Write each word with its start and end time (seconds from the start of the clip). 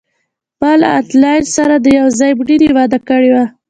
ما 0.61 0.71
له 0.81 0.87
انیلا 0.97 1.33
سره 1.55 1.75
د 1.79 1.85
یو 1.99 2.07
ځای 2.19 2.31
مړینې 2.39 2.69
وعده 2.75 2.97
کړې 3.07 3.29
وه 3.33 3.45